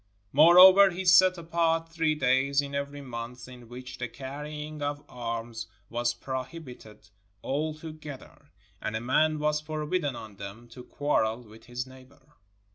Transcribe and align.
Moreover, 0.33 0.89
he 0.89 1.05
set 1.05 1.37
apart 1.37 1.87
three 1.89 2.15
days 2.15 2.59
in 2.59 2.73
every 2.73 3.01
month 3.01 3.47
in 3.47 3.69
which 3.69 3.99
the 3.99 4.07
carrying 4.07 4.81
of 4.81 5.03
arms 5.07 5.67
was 5.91 6.15
prohib 6.15 6.73
ited 6.75 7.11
altogether, 7.43 8.49
and 8.81 8.95
a 8.95 8.99
man 8.99 9.37
was 9.37 9.61
forbidden 9.61 10.15
on 10.15 10.37
them 10.37 10.67
to 10.69 10.83
quarrel 10.83 11.43
with 11.43 11.65
his 11.65 11.85
neighbor. 11.85 12.33